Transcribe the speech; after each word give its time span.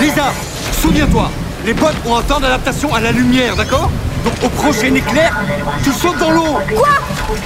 Lisa, 0.00 0.32
souviens-toi, 0.80 1.30
les 1.64 1.74
potes 1.74 1.96
ont 2.06 2.16
un 2.16 2.22
temps 2.22 2.38
d'adaptation 2.38 2.94
à 2.94 3.00
la 3.00 3.10
lumière, 3.10 3.56
d'accord 3.56 3.90
Donc 4.24 4.34
au 4.44 4.48
prochain 4.48 4.94
éclair, 4.94 5.34
tu 5.82 5.92
sautes 5.92 6.18
dans 6.18 6.30
l'eau. 6.30 6.58
Quoi? 6.74 6.88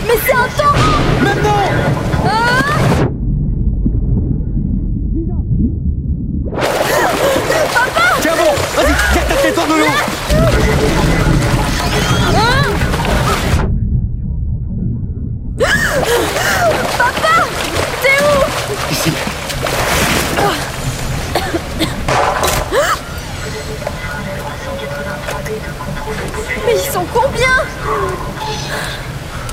Mais 0.06 0.14
c'est 0.24 0.32
un 0.32 0.48
temps 0.62 0.74
Maintenant 1.22 1.62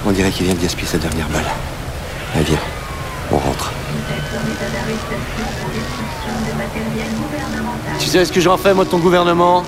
On 0.06 0.12
dirait 0.12 0.32
qu'il 0.32 0.46
vient 0.46 0.56
de 0.56 0.62
gaspiller 0.62 0.88
sa 0.88 0.98
dernière 0.98 1.28
balle. 1.30 1.46
Allez, 2.36 2.44
viens, 2.46 2.60
on 3.32 3.38
rentre. 3.38 3.72
Tu 8.00 8.08
sais 8.08 8.24
ce 8.26 8.32
que 8.32 8.40
j'en 8.42 8.58
fais, 8.58 8.74
moi, 8.74 8.86
de 8.86 8.90
ton 8.90 9.00
gouvernement? 9.00 9.64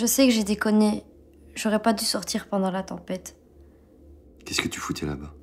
Je 0.00 0.06
sais 0.06 0.26
que 0.26 0.32
j'ai 0.32 0.44
déconné. 0.44 1.04
J'aurais 1.54 1.82
pas 1.82 1.92
dû 1.92 2.06
sortir 2.06 2.48
pendant 2.48 2.70
la 2.70 2.82
tempête. 2.82 3.36
Qu'est-ce 4.46 4.62
que 4.62 4.68
tu 4.68 4.80
foutais 4.80 5.04
là-bas? 5.04 5.34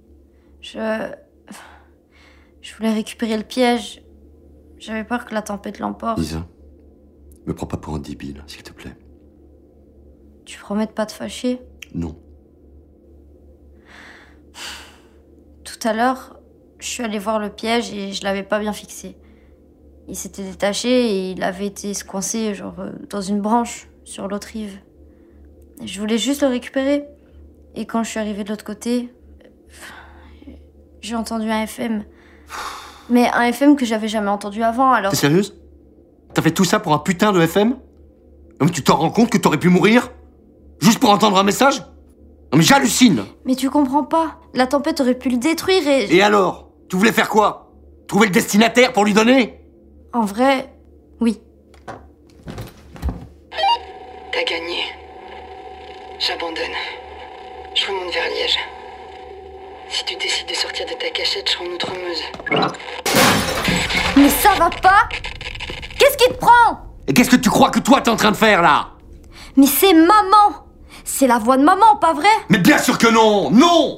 Je. 0.62 1.12
Je 2.62 2.76
voulais 2.76 2.92
récupérer 2.92 3.38
le 3.38 3.44
piège. 3.44 4.04
J'avais 4.80 5.04
peur 5.04 5.26
que 5.26 5.36
la 5.36 5.44
tempête 5.44 5.78
l'emporte. 5.78 6.18
Lisa, 6.18 6.48
me 7.46 7.54
prends 7.54 7.68
pas 7.68 7.78
pour 7.78 7.94
un 7.94 8.00
débile, 8.00 8.44
s'il 8.48 8.64
te 8.64 8.74
plaît. 8.74 8.98
Tu 10.46 10.58
promets 10.58 10.88
de 10.88 10.92
pas 10.92 11.06
te 11.06 11.12
fâcher? 11.12 11.62
Non. 11.94 12.18
Tout 15.64 15.88
à 15.88 15.94
l'heure, 15.94 16.40
je 16.80 16.88
suis 16.88 17.04
allée 17.04 17.20
voir 17.20 17.38
le 17.38 17.52
piège 17.52 17.94
et 17.94 18.12
je 18.12 18.24
l'avais 18.24 18.42
pas 18.42 18.58
bien 18.58 18.74
fixé. 18.74 19.18
Il 20.08 20.16
s'était 20.16 20.44
détaché 20.44 20.90
et 20.90 21.32
il 21.34 21.44
avait 21.44 21.68
été 21.68 21.94
coincé, 22.08 22.56
genre, 22.56 22.80
euh, 22.80 22.92
dans 23.12 23.22
une 23.22 23.40
branche 23.40 23.88
sur 24.08 24.30
l'autre 24.30 24.48
rive. 24.54 24.80
Je 25.84 26.00
voulais 26.00 26.18
juste 26.18 26.42
le 26.42 26.48
récupérer. 26.48 27.04
Et 27.76 27.86
quand 27.86 28.04
je 28.04 28.10
suis 28.10 28.20
arrivée 28.20 28.44
de 28.44 28.50
l'autre 28.50 28.64
côté, 28.64 29.14
j'ai 31.02 31.16
entendu 31.16 31.50
un 31.50 31.64
FM. 31.64 32.06
Mais 33.10 33.30
un 33.34 33.44
FM 33.44 33.76
que 33.76 33.86
j'avais 33.86 34.08
jamais 34.08 34.30
entendu 34.30 34.64
avant, 34.64 34.92
alors... 34.94 35.12
T'es 35.12 35.18
sérieuse? 35.18 35.60
T'as 36.34 36.42
fait 36.42 36.52
tout 36.52 36.64
ça 36.64 36.80
pour 36.80 36.94
un 36.94 37.00
putain 37.00 37.32
de 37.34 37.42
FM 37.42 37.72
Non 37.72 38.66
mais 38.66 38.72
tu 38.72 38.82
t'en 38.82 38.96
rends 38.96 39.12
compte 39.12 39.30
que 39.30 39.38
t'aurais 39.38 39.60
pu 39.60 39.70
mourir? 39.70 40.10
Juste 40.80 41.00
pour 41.00 41.10
entendre 41.10 41.38
un 41.38 41.44
message? 41.44 41.82
Non 42.52 42.58
mais 42.58 42.64
j'hallucine 42.64 43.26
Mais 43.46 43.56
tu 43.56 43.70
comprends 43.70 44.04
pas. 44.04 44.40
La 44.54 44.68
tempête 44.68 45.02
aurait 45.02 45.18
pu 45.18 45.30
le 45.30 45.38
détruire 45.38 45.86
et... 45.86 46.16
Et 46.16 46.22
alors? 46.22 46.72
Tu 46.90 46.96
voulais 46.96 47.12
faire 47.12 47.30
quoi? 47.30 47.74
Trouver 48.08 48.28
le 48.28 48.32
destinataire 48.32 48.94
pour 48.94 49.04
lui 49.04 49.14
donner? 49.14 49.60
En 50.14 50.24
vrai, 50.24 50.74
oui 51.20 51.42
à 54.38 54.44
gagner. 54.44 54.84
J'abandonne. 56.20 56.76
Je 57.74 57.88
remonte 57.88 58.14
vers 58.14 58.28
Liège. 58.30 58.58
Si 59.90 60.04
tu 60.06 60.16
décides 60.16 60.48
de 60.48 60.54
sortir 60.54 60.86
de 60.86 60.94
ta 60.94 61.10
cachette, 61.10 61.50
je 61.52 61.58
rends 61.58 61.70
notre 61.70 61.92
meuse. 61.92 62.22
Mais 64.16 64.30
ça 64.30 64.54
va 64.58 64.70
pas 64.70 65.08
Qu'est-ce 65.98 66.18
qui 66.18 66.30
te 66.30 66.38
prend 66.38 66.80
Et 67.08 67.14
qu'est-ce 67.14 67.30
que 67.32 67.36
tu 67.38 67.50
crois 67.50 67.72
que 67.72 67.80
toi 67.80 68.02
t'es 68.02 68.10
en 68.10 68.16
train 68.16 68.32
de 68.32 68.38
faire 68.38 68.62
là? 68.62 68.90
Mais 69.56 69.66
c'est 69.66 69.94
maman 69.94 70.66
C'est 71.04 71.28
la 71.28 71.40
voix 71.40 71.58
de 71.58 71.64
maman, 71.64 71.96
pas 71.96 72.14
vrai? 72.14 72.30
Mais 72.50 72.60
bien 72.60 72.78
sûr 72.78 72.98
que 72.98 73.08
non 73.08 73.50
Non 73.50 73.98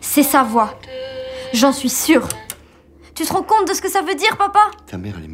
C'est 0.00 0.22
sa 0.22 0.44
voix. 0.44 0.78
J'en 1.52 1.72
suis 1.72 1.90
sûre. 1.90 2.28
Tu 3.14 3.24
te 3.24 3.32
rends 3.32 3.42
compte 3.42 3.66
de 3.66 3.72
ce 3.72 3.80
que 3.80 3.88
ça 3.90 4.02
veut 4.02 4.14
dire, 4.14 4.36
papa? 4.36 4.70
Ta 4.86 4.98
mère, 4.98 5.14
elle 5.16 5.24
est 5.24 5.28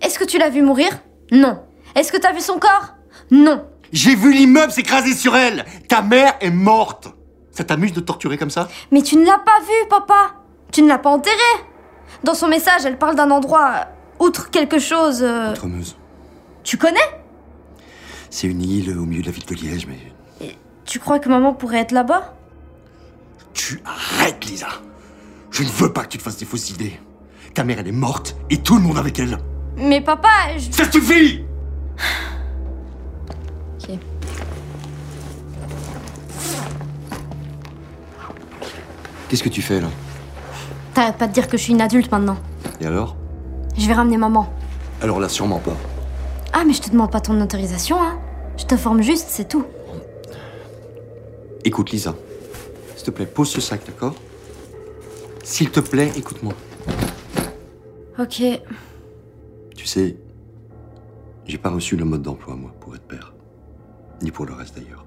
est-ce 0.00 0.18
que 0.18 0.24
tu 0.24 0.38
l'as 0.38 0.50
vu 0.50 0.62
mourir? 0.62 0.90
Non. 1.32 1.62
Est-ce 1.94 2.12
que 2.12 2.16
t'as 2.16 2.32
vu 2.32 2.40
son 2.40 2.58
corps? 2.58 2.94
Non. 3.30 3.64
J'ai 3.92 4.14
vu 4.14 4.32
l'immeuble 4.32 4.72
s'écraser 4.72 5.14
sur 5.14 5.36
elle. 5.36 5.64
Ta 5.88 6.02
mère 6.02 6.34
est 6.40 6.50
morte. 6.50 7.08
Ça 7.50 7.64
t'amuse 7.64 7.92
de 7.92 8.00
torturer 8.00 8.38
comme 8.38 8.50
ça? 8.50 8.68
Mais 8.90 9.02
tu 9.02 9.16
ne 9.16 9.26
l'as 9.26 9.38
pas 9.38 9.60
vue, 9.60 9.88
papa. 9.88 10.34
Tu 10.72 10.82
ne 10.82 10.88
l'as 10.88 10.98
pas 10.98 11.10
enterrée 11.10 11.36
Dans 12.22 12.34
son 12.34 12.48
message, 12.48 12.84
elle 12.84 12.98
parle 12.98 13.16
d'un 13.16 13.30
endroit, 13.30 13.72
euh, 13.74 14.24
outre 14.24 14.50
quelque 14.50 14.78
chose... 14.78 15.20
Euh, 15.22 15.52
tu 16.62 16.76
connais? 16.76 17.00
C'est 18.30 18.46
une 18.46 18.62
île 18.62 18.96
au 18.96 19.04
milieu 19.04 19.22
de 19.22 19.26
la 19.26 19.32
ville 19.32 19.46
de 19.46 19.54
Liège, 19.54 19.86
mais... 19.86 19.98
Tu 20.84 20.98
crois 20.98 21.18
que 21.18 21.28
maman 21.28 21.54
pourrait 21.54 21.78
être 21.78 21.92
là-bas? 21.92 22.34
Tu 23.52 23.80
arrêtes, 23.84 24.44
Lisa. 24.44 24.68
Je 25.50 25.62
ne 25.62 25.68
veux 25.68 25.92
pas 25.92 26.02
que 26.02 26.08
tu 26.08 26.18
te 26.18 26.22
fasses 26.22 26.36
des 26.36 26.44
fausses 26.44 26.70
idées. 26.70 26.98
Ta 27.54 27.64
mère, 27.64 27.78
elle 27.78 27.88
est 27.88 27.92
morte, 27.92 28.36
et 28.50 28.58
tout 28.58 28.76
le 28.76 28.82
monde 28.82 28.98
avec 28.98 29.18
elle. 29.18 29.38
Mais 29.80 30.00
papa, 30.00 30.28
je... 30.58 30.70
Ça 30.70 30.90
suffit 30.90 31.44
Ok. 33.82 33.98
Qu'est-ce 39.28 39.42
que 39.42 39.48
tu 39.48 39.62
fais, 39.62 39.80
là 39.80 39.88
T'arrêtes 40.92 41.16
pas 41.16 41.26
de 41.28 41.32
dire 41.32 41.48
que 41.48 41.56
je 41.56 41.62
suis 41.62 41.72
une 41.72 41.80
adulte, 41.80 42.10
maintenant. 42.10 42.36
Et 42.80 42.86
alors 42.86 43.16
Je 43.78 43.86
vais 43.86 43.94
ramener 43.94 44.16
maman. 44.16 44.52
Alors 45.02 45.20
là, 45.20 45.28
sûrement 45.28 45.60
pas. 45.60 45.76
Ah, 46.52 46.64
mais 46.66 46.72
je 46.72 46.82
te 46.82 46.90
demande 46.90 47.10
pas 47.10 47.20
ton 47.20 47.40
autorisation, 47.40 47.96
hein. 48.02 48.18
Je 48.58 48.66
te 48.66 48.76
forme 48.76 49.02
juste, 49.02 49.28
c'est 49.30 49.48
tout. 49.48 49.64
Écoute, 51.64 51.90
Lisa. 51.90 52.14
S'il 52.96 53.06
te 53.06 53.10
plaît, 53.12 53.26
pose 53.26 53.48
ce 53.48 53.60
sac, 53.60 53.80
d'accord? 53.86 54.14
S'il 55.42 55.70
te 55.70 55.80
plaît, 55.80 56.12
écoute-moi. 56.16 56.52
Ok. 58.18 58.42
Tu 59.80 59.86
sais, 59.86 60.18
j'ai 61.46 61.56
pas 61.56 61.70
reçu 61.70 61.96
le 61.96 62.04
mode 62.04 62.20
d'emploi, 62.20 62.54
moi, 62.54 62.70
pour 62.80 62.94
être 62.94 63.06
père. 63.08 63.32
Ni 64.20 64.30
pour 64.30 64.44
le 64.44 64.52
reste 64.52 64.76
d'ailleurs. 64.76 65.06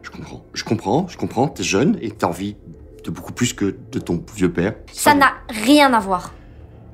Je 0.00 0.10
comprends, 0.10 0.44
je 0.54 0.62
comprends, 0.62 1.08
je 1.08 1.18
comprends, 1.18 1.48
t'es 1.48 1.64
jeune 1.64 1.98
et 2.00 2.12
t'as 2.12 2.28
envie 2.28 2.56
de 3.02 3.10
beaucoup 3.10 3.32
plus 3.32 3.52
que 3.52 3.76
de 3.90 3.98
ton 3.98 4.22
vieux 4.32 4.52
père. 4.52 4.76
Ça 4.92 5.16
n'a 5.16 5.32
rien 5.48 5.92
à 5.92 5.98
voir. 5.98 6.32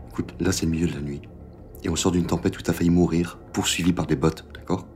Écoute, 0.08 0.32
là 0.40 0.52
c'est 0.52 0.64
le 0.64 0.72
milieu 0.72 0.86
de 0.86 0.94
la 0.94 1.02
nuit. 1.02 1.20
Et 1.84 1.90
on 1.90 1.96
sort 1.96 2.12
d'une 2.12 2.24
tempête 2.24 2.58
où 2.58 2.62
t'as 2.62 2.72
failli 2.72 2.88
mourir, 2.88 3.38
poursuivi 3.52 3.92
par 3.92 4.06
des 4.06 4.16
bottes, 4.16 4.46
d'accord? 4.54 4.86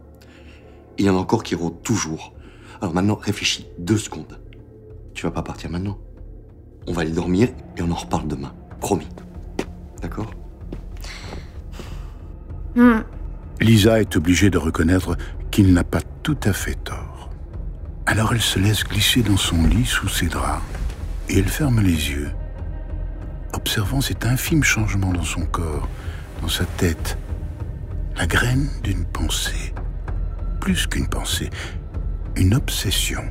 Il 0.97 1.05
y 1.05 1.11
en 1.11 1.17
a 1.17 1.21
encore 1.21 1.43
qui 1.43 1.55
rôdent 1.55 1.83
toujours. 1.83 2.33
Alors 2.81 2.95
maintenant, 2.95 3.17
réfléchis 3.17 3.67
deux 3.79 3.99
secondes. 3.99 4.41
Tu 5.13 5.25
vas 5.25 5.33
pas 5.33 5.43
partir 5.43 5.69
maintenant. 5.69 5.99
On 6.87 6.95
va 6.95 7.03
aller 7.03 7.11
dormir 7.11 7.51
et 7.77 7.83
on 7.83 7.91
en 7.91 7.95
reparle 7.95 8.27
demain. 8.27 8.55
Promis. 8.81 9.09
D'accord? 10.01 10.31
Hmm. 12.75 13.01
Lisa 13.61 14.01
est 14.01 14.17
obligée 14.17 14.49
de 14.49 14.59
reconnaître 14.59 15.17
qu'il 15.51 15.73
n'a 15.73 15.85
pas 15.85 16.01
tout 16.23 16.39
à 16.45 16.53
fait 16.53 16.77
tort. 16.85 17.31
Alors 18.07 18.33
elle 18.33 18.41
se 18.41 18.59
laisse 18.59 18.85
glisser 18.85 19.23
dans 19.23 19.37
son 19.37 19.67
lit 19.67 19.87
sous 19.87 20.09
ses 20.09 20.27
draps 20.27 20.63
et 21.29 21.39
elle 21.39 21.49
ferme 21.49 21.81
les 21.81 22.11
yeux, 22.11 22.31
observant 23.53 24.01
cet 24.01 24.25
infime 24.25 24.65
changement 24.65 25.13
dans 25.13 25.25
son 25.25 25.47
corps, 25.47 25.89
dans 26.43 26.49
sa 26.49 26.65
tête, 26.65 27.19
la 28.17 28.27
graine 28.27 28.69
d'une 28.83 29.05
pensée, 29.05 29.75
plus 30.61 30.87
qu'une 30.87 31.09
pensée, 31.09 31.51
une 32.37 32.55
obsession. 32.55 33.23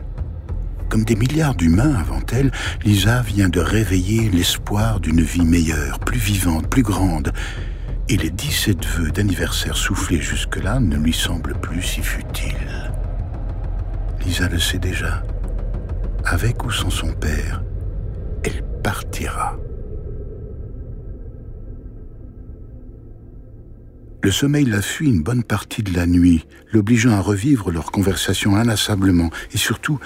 Comme 0.89 1.03
des 1.03 1.15
milliards 1.15 1.55
d'humains 1.55 1.95
avant 1.95 2.21
elle, 2.31 2.51
Lisa 2.83 3.21
vient 3.21 3.49
de 3.49 3.59
réveiller 3.59 4.29
l'espoir 4.29 4.99
d'une 4.99 5.21
vie 5.21 5.45
meilleure, 5.45 5.99
plus 5.99 6.19
vivante, 6.19 6.67
plus 6.67 6.83
grande, 6.83 7.31
et 8.09 8.17
les 8.17 8.31
17 8.31 8.85
vœux 8.85 9.11
d'anniversaire 9.11 9.77
soufflés 9.77 10.19
jusque-là 10.19 10.79
ne 10.79 10.97
lui 10.97 11.13
semblent 11.13 11.59
plus 11.59 11.81
si 11.83 12.01
futiles. 12.01 12.91
Lisa 14.25 14.49
le 14.49 14.59
sait 14.59 14.79
déjà. 14.79 15.23
Avec 16.25 16.65
ou 16.65 16.71
sans 16.71 16.89
son 16.89 17.13
père, 17.13 17.63
elle 18.43 18.63
partira. 18.83 19.57
Le 24.21 24.31
sommeil 24.31 24.65
la 24.65 24.81
fuit 24.81 25.07
une 25.07 25.23
bonne 25.23 25.43
partie 25.43 25.83
de 25.83 25.95
la 25.95 26.05
nuit, 26.05 26.45
l'obligeant 26.73 27.11
à 27.11 27.21
revivre 27.21 27.71
leur 27.71 27.91
conversation 27.91 28.55
inlassablement 28.55 29.29
et 29.53 29.57
surtout 29.57 29.99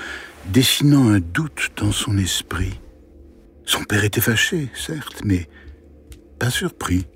dessinant 0.51 1.09
un 1.09 1.19
doute 1.19 1.71
dans 1.77 1.91
son 1.91 2.17
esprit. 2.17 2.79
Son 3.65 3.83
père 3.85 4.03
était 4.03 4.21
fâché, 4.21 4.69
certes, 4.75 5.21
mais 5.23 5.47
pas 6.37 6.49
surpris. 6.49 7.07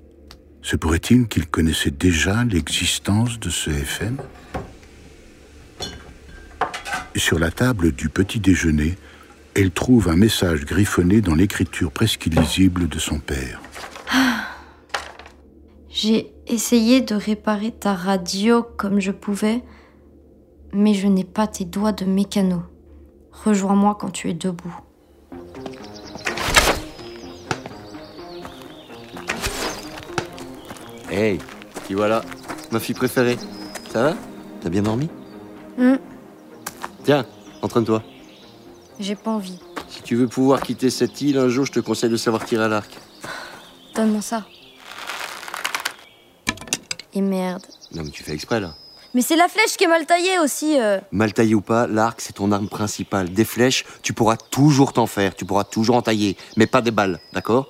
Se 0.68 0.76
pourrait-il 0.76 1.28
qu'il 1.28 1.46
connaissait 1.46 1.90
déjà 1.90 2.44
l'existence 2.44 3.40
de 3.40 3.48
ce 3.48 3.70
FM 3.70 4.18
Sur 7.16 7.38
la 7.38 7.50
table 7.50 7.92
du 7.92 8.10
petit 8.10 8.38
déjeuner, 8.38 8.98
elle 9.54 9.70
trouve 9.70 10.10
un 10.10 10.16
message 10.16 10.66
griffonné 10.66 11.22
dans 11.22 11.34
l'écriture 11.34 11.90
presque 11.90 12.26
illisible 12.26 12.86
de 12.86 12.98
son 12.98 13.18
père. 13.18 13.62
J'ai 15.88 16.34
essayé 16.46 17.00
de 17.00 17.14
réparer 17.14 17.72
ta 17.72 17.94
radio 17.94 18.62
comme 18.62 19.00
je 19.00 19.12
pouvais, 19.12 19.64
mais 20.74 20.92
je 20.92 21.06
n'ai 21.06 21.24
pas 21.24 21.46
tes 21.46 21.64
doigts 21.64 21.92
de 21.92 22.04
mécano. 22.04 22.62
Rejoins-moi 23.32 23.96
quand 23.98 24.10
tu 24.10 24.28
es 24.28 24.34
debout. 24.34 24.78
Hey, 31.10 31.38
qui 31.86 31.94
voilà, 31.94 32.22
ma 32.70 32.80
fille 32.80 32.94
préférée. 32.94 33.38
Ça 33.92 34.02
va 34.02 34.14
T'as 34.60 34.68
bien 34.68 34.82
dormi 34.82 35.08
Hmm, 35.78 35.94
Tiens, 37.04 37.24
entraîne-toi. 37.62 38.02
J'ai 38.98 39.14
pas 39.14 39.30
envie. 39.30 39.58
Si 39.88 40.02
tu 40.02 40.16
veux 40.16 40.26
pouvoir 40.26 40.60
quitter 40.60 40.90
cette 40.90 41.20
île 41.22 41.38
un 41.38 41.48
jour, 41.48 41.64
je 41.64 41.72
te 41.72 41.80
conseille 41.80 42.10
de 42.10 42.16
savoir 42.16 42.44
tirer 42.44 42.64
à 42.64 42.68
l'arc. 42.68 42.90
Donne-moi 43.94 44.20
ça. 44.20 44.44
Et 47.14 47.20
merde. 47.20 47.62
Non 47.94 48.02
mais 48.04 48.10
tu 48.10 48.22
fais 48.24 48.32
exprès 48.32 48.60
là. 48.60 48.74
Mais 49.14 49.22
c'est 49.22 49.36
la 49.36 49.48
flèche 49.48 49.76
qui 49.78 49.84
est 49.84 49.88
mal 49.88 50.04
taillée 50.04 50.38
aussi. 50.40 50.78
euh. 50.78 50.98
Mal 51.12 51.32
taillé 51.32 51.54
ou 51.54 51.60
pas, 51.62 51.86
l'arc 51.86 52.20
c'est 52.20 52.34
ton 52.34 52.52
arme 52.52 52.68
principale. 52.68 53.30
Des 53.30 53.44
flèches, 53.44 53.84
tu 54.02 54.12
pourras 54.12 54.36
toujours 54.36 54.92
t'en 54.92 55.06
faire, 55.06 55.34
tu 55.34 55.44
pourras 55.46 55.64
toujours 55.64 55.96
en 55.96 56.02
tailler, 56.02 56.36
mais 56.56 56.66
pas 56.66 56.82
des 56.82 56.90
balles, 56.90 57.18
d'accord? 57.32 57.68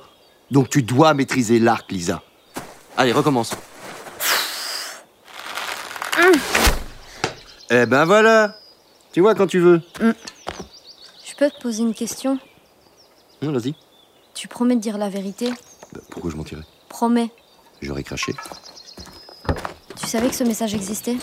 Donc 0.51 0.71
tu 0.71 0.83
dois 0.83 1.15
maîtriser 1.15 1.59
l'arc, 1.61 1.93
Lisa. 1.93 2.23
Allez, 2.99 3.13
recommence. 3.13 3.53
Eh 7.71 7.87
ben 7.87 8.05
voilà 8.05 8.57
Tu 9.13 9.21
vois 9.21 9.37
quand 9.37 9.47
tu 9.47 9.61
veux. 9.61 9.81
Je 10.01 11.35
peux 11.37 11.49
te 11.49 11.61
poser 11.63 11.85
une 11.85 11.95
question? 11.95 12.41
Non, 13.41 13.53
vas-y. 13.53 13.77
Tu 14.35 14.49
promets 14.49 14.75
de 14.75 14.81
dire 14.81 14.99
la 14.99 15.09
vérité? 15.09 15.53
Bah, 15.93 16.01
pourquoi 16.11 16.33
je 16.33 16.37
mentirais? 16.37 16.65
Promets. 16.89 17.31
J'aurais 17.81 18.03
craché. 18.03 18.35
Tu 20.01 20.09
savais 20.09 20.29
que 20.29 20.35
ce 20.35 20.43
message 20.43 20.75
existait? 20.75 21.19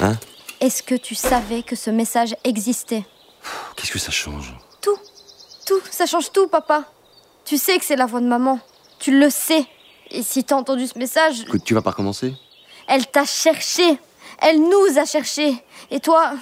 Hein? 0.00 0.12
Est-ce 0.60 0.82
que 0.82 0.94
tu 0.94 1.14
savais 1.14 1.62
que 1.62 1.74
ce 1.74 1.88
message 1.88 2.36
existait? 2.44 3.06
Qu'est-ce 3.76 3.92
que 3.92 3.98
ça 3.98 4.10
change? 4.10 4.54
Tout. 4.82 4.98
Tout. 5.64 5.80
Ça 5.90 6.04
change 6.04 6.32
tout, 6.32 6.48
papa. 6.48 6.84
Tu 7.46 7.56
sais 7.56 7.78
que 7.78 7.84
c'est 7.86 7.96
la 7.96 8.04
voix 8.04 8.20
de 8.20 8.26
maman. 8.26 8.60
Tu 8.98 9.18
le 9.18 9.30
sais. 9.30 9.66
Et 10.10 10.22
si 10.22 10.44
t'as 10.44 10.56
entendu 10.56 10.86
ce 10.86 10.98
message, 10.98 11.42
Écoute, 11.42 11.64
tu 11.64 11.74
vas 11.74 11.82
pas 11.82 11.90
recommencer 11.90 12.34
elle 12.88 13.06
t'a 13.06 13.24
cherché. 13.24 13.98
Elle 14.40 14.60
nous 14.60 14.98
a 14.98 15.04
cherché. 15.04 15.62
Et 15.90 16.00
toi, 16.00 16.32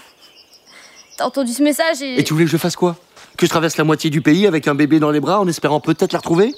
t'as 1.19 1.27
entendu 1.27 1.53
ce 1.53 1.63
message 1.63 2.01
et... 2.01 2.21
Et 2.21 2.25
tu 2.25 2.33
voulais 2.33 2.47
que 2.47 2.51
je 2.51 2.57
fasse 2.57 2.77
quoi 2.77 2.97
Que 3.37 3.45
je 3.47 3.51
traverse 3.51 3.77
la 3.77 3.85
moitié 3.85 4.09
du 4.11 4.23
pays 4.23 4.47
avec 4.47 4.69
un 4.69 4.75
bébé 4.75 5.01
dans 5.01 5.11
les 5.11 5.21
bras 5.21 5.41
en 5.41 5.49
espérant 5.49 5.81
peut-être 5.81 6.13
la 6.13 6.21
retrouver 6.21 6.55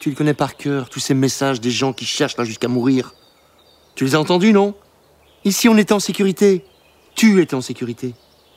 Tu 0.00 0.10
le 0.10 0.16
connais 0.16 0.34
par 0.34 0.56
cœur, 0.56 0.88
tous 0.88 1.00
ces 1.00 1.14
messages 1.14 1.60
des 1.60 1.70
gens 1.70 1.92
qui 1.92 2.06
cherchent 2.06 2.36
là 2.36 2.44
jusqu'à 2.44 2.68
mourir. 2.68 3.14
Tu 3.94 4.04
les 4.04 4.14
as 4.14 4.20
entendus, 4.20 4.52
non 4.52 4.74
Ici, 5.44 5.68
on 5.68 5.76
était 5.76 5.92
en 5.92 6.00
sécurité. 6.00 6.64
Tu 7.14 7.42
étais 7.42 7.54
en 7.54 7.60
sécurité. 7.60 8.14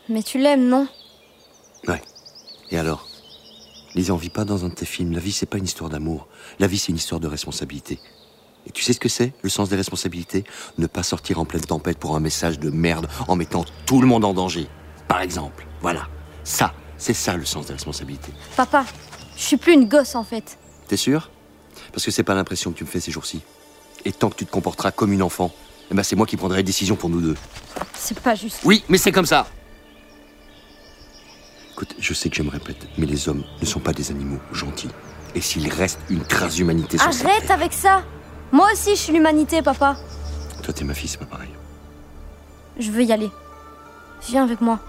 Mais 0.10 0.24
tu 0.24 0.38
l'aimes, 0.38 0.68
non? 0.68 0.88
Ouais. 1.88 2.02
Et 2.72 2.78
alors? 2.78 3.08
On 3.96 4.16
vit 4.16 4.30
pas 4.30 4.46
dans 4.46 4.66
un 4.66 4.70
de 4.70 4.74
tes 4.74 4.86
films. 4.86 5.14
La 5.14 5.20
vie, 5.20 5.32
c'est 5.32 5.46
pas 5.46 5.58
une 5.58 5.66
histoire 5.66 5.90
d'amour. 5.90 6.28
La 6.60 6.68
vie, 6.68 6.78
c'est 6.78 6.92
une 6.92 6.98
histoire 6.98 7.20
de 7.20 7.28
responsabilité. 7.28 8.00
Et 8.66 8.72
tu 8.72 8.82
sais 8.84 8.94
ce 8.94 9.00
que 9.00 9.10
c'est, 9.10 9.34
le 9.42 9.50
sens 9.50 9.70
des 9.70 9.76
responsabilités? 9.76 10.46
Ne 10.78 10.88
pas 10.88 11.04
sortir 11.04 11.40
en 11.40 11.46
pleine 11.46 11.64
tempête 11.64 11.98
pour 11.98 12.16
un 12.16 12.20
message 12.20 12.60
de 12.60 12.70
merde 12.70 13.08
en 13.28 13.36
mettant 13.36 13.66
tout 13.86 14.02
le 14.02 14.08
monde 14.08 14.26
en 14.26 14.34
danger. 14.34 14.68
Par 15.08 15.22
exemple. 15.22 15.68
Voilà. 15.82 16.08
Ça, 16.44 16.74
c'est 16.98 17.14
ça 17.14 17.36
le 17.36 17.46
sens 17.46 17.68
des 17.68 17.74
responsabilités. 17.74 18.32
Papa, 18.56 18.86
je 19.36 19.42
suis 19.42 19.58
plus 19.58 19.74
une 19.74 19.88
gosse 19.88 20.16
en 20.16 20.24
fait. 20.24 20.58
T'es 20.88 20.98
sûr? 20.98 21.30
Parce 21.92 22.06
que 22.06 22.12
c'est 22.12 22.24
pas 22.24 22.36
l'impression 22.36 22.72
que 22.72 22.78
tu 22.78 22.84
me 22.84 22.90
fais 22.90 23.00
ces 23.00 23.12
jours-ci. 23.12 23.42
Et 24.06 24.12
tant 24.12 24.30
que 24.30 24.36
tu 24.36 24.46
te 24.46 24.52
comporteras 24.52 24.92
comme 24.92 25.14
une 25.14 25.24
enfant, 25.24 25.54
eh 25.92 25.94
ben 25.94 26.04
c'est 26.04 26.16
moi 26.16 26.26
qui 26.26 26.38
prendrai 26.38 26.58
les 26.58 26.64
décisions 26.64 26.96
pour 26.96 27.10
nous 27.10 27.22
deux. 27.22 27.36
C'est 27.94 28.20
pas 28.20 28.36
juste. 28.36 28.60
Oui, 28.64 28.84
mais 28.90 28.98
c'est 28.98 29.12
comme 29.12 29.26
ça 29.26 29.48
Écoute, 31.74 31.96
je 32.00 32.14
sais 32.14 32.30
que 32.30 32.36
je 32.36 32.44
me 32.44 32.50
répète, 32.50 32.88
mais 32.98 33.06
les 33.06 33.28
hommes 33.30 33.44
ne 33.60 33.66
sont 33.66 33.80
pas 33.80 33.94
des 33.94 34.12
animaux 34.12 34.40
gentils. 34.52 34.90
Et 35.36 35.42
s'il 35.42 35.68
reste 35.72 36.00
une 36.10 36.24
trace 36.24 36.56
d'humanité 36.56 36.98
sur 37.00 37.12
cette 37.12 37.26
Arrête 37.26 37.48
terre- 37.48 37.56
avec 37.56 37.74
ça 37.74 38.04
Moi 38.52 38.68
aussi, 38.72 38.92
je 38.92 39.02
suis 39.02 39.14
l'humanité, 39.14 39.62
papa. 39.64 39.96
Toi, 40.62 40.74
t'es 40.74 40.84
ma 40.86 40.94
fille, 40.94 41.10
c'est 41.10 41.18
pas 41.18 41.26
pareil. 41.26 41.50
Je 42.80 42.92
veux 42.92 43.04
y 43.04 43.12
aller. 43.12 43.32
Viens 44.28 44.44
avec 44.44 44.62
moi. 44.62 44.80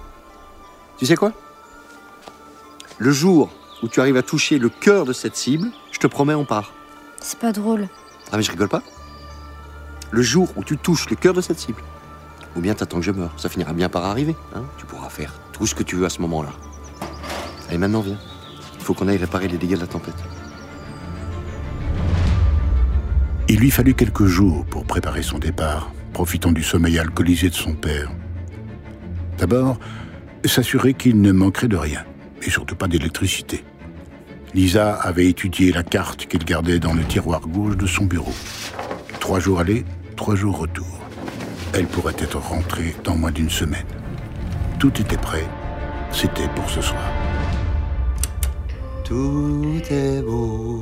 Tu 0.99 1.07
sais 1.07 1.17
quoi? 1.17 1.33
Le 2.99 3.11
jour 3.11 3.51
où 3.83 3.89
tu 3.89 4.01
arrives 4.01 4.17
à 4.17 4.23
toucher 4.23 4.59
le 4.59 4.69
cœur 4.69 5.05
de 5.07 5.13
cette 5.13 5.37
cible, 5.37 5.69
je 5.91 5.99
te 5.99 6.07
promets, 6.07 6.35
on 6.35 6.45
part. 6.45 6.73
C'est 7.21 7.39
pas 7.39 7.53
drôle. 7.53 7.89
Ah 8.31 8.37
mais 8.37 8.43
je 8.43 8.51
rigole 8.51 8.69
pas. 8.69 8.83
Le 10.11 10.23
jour 10.23 10.49
où 10.57 10.63
tu 10.65 10.77
touches 10.77 11.09
le 11.11 11.17
cœur 11.17 11.33
de 11.35 11.41
cette 11.41 11.59
cible, 11.59 11.83
ou 12.57 12.61
bien 12.61 12.75
t'attends 12.75 12.99
que 12.99 13.03
je 13.05 13.11
meure, 13.11 13.33
ça 13.39 13.49
finira 13.49 13.73
bien 13.73 13.89
par 13.89 14.05
arriver. 14.05 14.37
Hein? 14.55 14.63
Tu 14.79 14.85
pourras 14.87 15.09
faire 15.09 15.33
tout 15.53 15.67
ce 15.67 15.75
que 15.75 15.83
tu 15.83 15.97
veux 15.97 16.07
à 16.07 16.11
ce 16.11 16.21
moment-là. 16.21 16.51
Allez, 17.75 17.81
maintenant 17.81 18.03
viens. 18.03 18.19
Il 18.79 18.85
faut 18.85 18.95
qu'on 18.95 19.09
aille 19.09 19.17
réparer 19.17 19.49
les 19.49 19.59
dégâts 19.59 19.75
de 19.75 19.81
la 19.81 19.89
tempête. 19.89 20.15
Il 23.49 23.59
lui 23.59 23.73
fallut 23.73 23.95
quelques 23.95 24.27
jours 24.27 24.65
pour 24.67 24.85
préparer 24.85 25.25
son 25.25 25.41
départ, 25.41 25.91
profitant 26.13 26.53
du 26.53 26.63
sommeil 26.63 27.01
alcoolisé 27.01 27.49
de 27.49 27.55
son 27.55 27.75
père. 27.75 28.13
D'abord, 29.39 29.81
s'assurer 30.45 30.95
qu'il 30.95 31.21
ne 31.21 31.33
manquerait 31.33 31.67
de 31.67 31.77
rien, 31.77 32.05
et 32.43 32.51
surtout 32.51 32.77
pas 32.77 32.87
d'électricité. 32.87 33.65
Lisa 34.55 34.95
avait 34.95 35.27
étudié 35.27 35.73
la 35.73 35.83
carte 35.83 36.27
qu'il 36.27 36.45
gardait 36.45 36.79
dans 36.79 36.95
le 36.95 37.03
tiroir 37.03 37.41
gauche 37.41 37.77
de 37.77 37.87
son 37.87 38.05
bureau. 38.05 38.35
Trois 39.19 39.41
jours 39.41 39.59
aller, 39.59 39.85
trois 40.15 40.37
jours 40.37 40.59
retour. 40.59 41.01
Elle 41.73 41.89
pourrait 41.89 42.15
être 42.19 42.39
rentrée 42.39 42.95
dans 43.03 43.17
moins 43.17 43.33
d'une 43.33 43.51
semaine. 43.51 43.87
Tout 44.79 44.93
était 45.01 45.17
prêt. 45.17 45.49
C'était 46.13 46.47
pour 46.55 46.71
ce 46.71 46.81
soir. 46.81 47.24
Tout 49.05 49.83
est 49.91 50.23
beau 50.23 50.81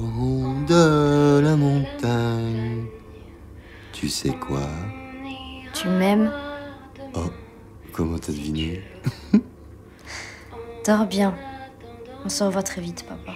de 0.69 1.41
la 1.41 1.57
montagne. 1.57 2.87
Tu 3.93 4.09
sais 4.09 4.31
quoi? 4.31 4.69
Tu 5.75 5.89
m'aimes? 5.89 6.31
Oh, 7.15 7.31
comment 7.93 8.19
t'as 8.19 8.31
deviné? 8.33 8.81
Dors 10.87 11.07
bien. 11.07 11.35
On 12.25 12.29
se 12.29 12.45
revoit 12.45 12.63
très 12.63 12.81
vite, 12.81 13.05
papa. 13.09 13.33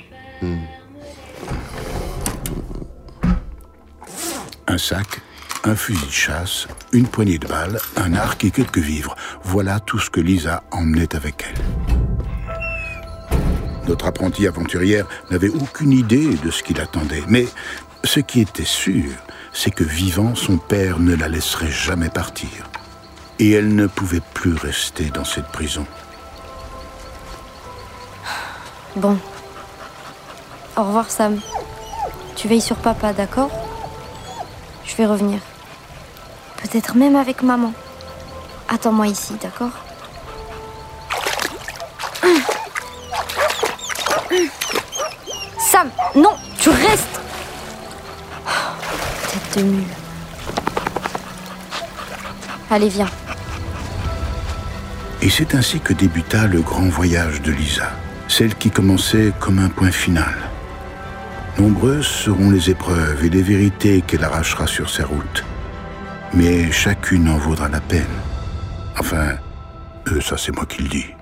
Un 4.69 4.79
sac, 4.79 5.21
un 5.65 5.75
fusil 5.75 6.07
de 6.07 6.11
chasse, 6.13 6.69
une 6.93 7.09
poignée 7.09 7.39
de 7.39 7.49
balles, 7.49 7.81
un 7.97 8.15
arc 8.15 8.45
et 8.45 8.53
quelques 8.53 8.79
vivres. 8.79 9.17
Voilà 9.43 9.81
tout 9.81 9.99
ce 9.99 10.11
que 10.11 10.21
Lisa 10.21 10.63
emmenait 10.71 11.17
avec 11.17 11.45
elle. 11.49 11.86
Notre 13.87 14.07
apprentie 14.07 14.47
aventurière 14.47 15.07
n'avait 15.31 15.49
aucune 15.49 15.93
idée 15.93 16.35
de 16.35 16.51
ce 16.51 16.63
qui 16.63 16.75
l'attendait, 16.75 17.23
mais 17.29 17.47
ce 18.05 18.21
qui 18.21 18.41
était 18.41 18.65
sûr, 18.65 19.11
c'est 19.53 19.71
que 19.71 19.85
vivant, 19.85 20.35
son 20.35 20.59
père 20.59 20.99
ne 20.99 21.15
la 21.15 21.29
laisserait 21.29 21.71
jamais 21.71 22.09
partir. 22.09 22.49
Et 23.39 23.53
elle 23.53 23.75
ne 23.75 23.87
pouvait 23.87 24.23
plus 24.35 24.55
rester 24.55 25.05
dans 25.11 25.25
cette 25.25 25.49
prison. 25.49 25.87
Bon. 28.97 29.19
Au 30.77 30.83
revoir, 30.83 31.11
Sam. 31.11 31.39
Tu 32.35 32.49
veilles 32.49 32.61
sur 32.61 32.77
papa, 32.77 33.13
d'accord? 33.13 33.51
Je 34.85 34.97
vais 34.97 35.07
revenir. 35.07 35.39
Peut-être 36.63 36.97
même 36.97 37.17
avec 37.17 37.43
maman. 37.43 37.73
Attends-moi 38.69 39.07
ici, 39.07 39.35
d'accord? 39.41 39.86
Non, 46.15 46.37
tu 46.59 46.71
restes 46.71 47.21
Tête 49.31 49.59
de 49.59 49.71
mule. 49.71 49.85
Allez, 52.71 52.89
viens. 52.89 53.09
Et 55.21 55.29
c'est 55.29 55.55
ainsi 55.55 55.81
que 55.81 55.93
débuta 55.93 56.47
le 56.47 56.61
grand 56.61 56.89
voyage 56.89 57.43
de 57.43 57.53
Lisa, 57.53 57.91
celle 58.29 58.55
qui 58.55 58.71
commençait 58.71 59.33
comme 59.41 59.59
un 59.59 59.69
point 59.69 59.91
final. 59.91 60.35
Nombreuses 61.59 62.07
seront 62.07 62.51
les 62.51 62.71
épreuves 62.71 63.25
et 63.25 63.31
les 63.31 63.43
vérités 63.43 64.03
qu'elle 64.03 64.25
arrachera 64.25 64.67
sur 64.67 64.89
sa 64.91 65.05
route. 65.05 65.45
mais 66.35 66.71
chacune 66.71 67.29
en 67.29 67.39
vaudra 67.39 67.69
la 67.69 67.81
peine. 67.81 68.05
Enfin, 68.99 69.37
euh, 70.09 70.21
ça 70.21 70.37
c'est 70.37 70.55
moi 70.55 70.67
qui 70.67 70.83
le 70.83 70.89
dis. 70.89 71.16